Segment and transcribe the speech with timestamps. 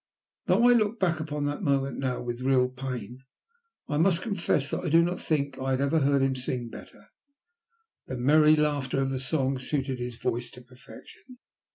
[0.47, 3.19] Though I look back upon that moment now with real pain,
[3.87, 7.09] I must confess that I do not think I had ever heard him sing better;
[8.07, 11.37] the merry laughter of the song suited his voice to perfection.